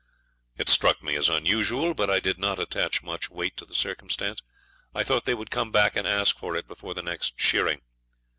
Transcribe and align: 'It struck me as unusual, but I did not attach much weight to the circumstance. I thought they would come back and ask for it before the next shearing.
'It 0.57 0.67
struck 0.67 1.03
me 1.03 1.15
as 1.15 1.29
unusual, 1.29 1.93
but 1.93 2.09
I 2.09 2.19
did 2.19 2.39
not 2.39 2.57
attach 2.57 3.03
much 3.03 3.29
weight 3.29 3.55
to 3.57 3.65
the 3.65 3.75
circumstance. 3.75 4.41
I 4.95 5.03
thought 5.03 5.25
they 5.25 5.35
would 5.35 5.51
come 5.51 5.71
back 5.71 5.95
and 5.95 6.07
ask 6.07 6.39
for 6.39 6.55
it 6.55 6.67
before 6.67 6.95
the 6.95 7.03
next 7.03 7.33
shearing. 7.39 7.81